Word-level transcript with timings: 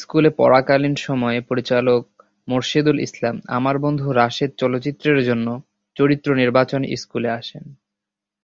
স্কুলে 0.00 0.30
পড়াকালীন 0.30 0.94
সময়ে 1.06 1.40
পরিচালক 1.40 2.02
মোরশেদুল 2.48 2.98
ইসলাম 3.00 3.36
আমার 3.48 3.76
বন্ধু 3.78 4.06
রাশেদ 4.12 4.50
চলচ্চিত্রের 4.56 5.18
জন্য 5.24 5.46
চরিত্র 5.96 6.28
নির্বাচনে 6.34 6.86
স্কুলে 6.96 7.30
আসেন। 7.30 7.64